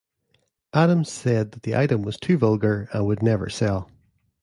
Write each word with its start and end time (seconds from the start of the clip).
Adams 0.73 1.11
said 1.11 1.51
that 1.51 1.61
the 1.61 1.75
item 1.75 2.01
was 2.01 2.17
"too 2.17 2.35
vulgar" 2.35 2.89
and 2.91 3.05
would 3.05 3.21
never 3.21 3.49
sell. 3.49 3.87